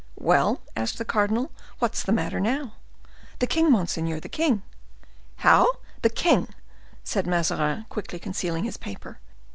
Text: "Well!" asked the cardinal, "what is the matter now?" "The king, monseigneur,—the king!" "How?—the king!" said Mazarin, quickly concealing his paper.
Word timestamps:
"Well!" 0.17 0.63
asked 0.75 0.97
the 0.97 1.05
cardinal, 1.05 1.51
"what 1.77 1.93
is 1.93 2.01
the 2.01 2.11
matter 2.11 2.39
now?" 2.39 2.73
"The 3.37 3.45
king, 3.45 3.71
monseigneur,—the 3.71 4.29
king!" 4.29 4.63
"How?—the 5.35 6.09
king!" 6.09 6.47
said 7.03 7.27
Mazarin, 7.27 7.85
quickly 7.87 8.17
concealing 8.17 8.63
his 8.63 8.77
paper. 8.77 9.19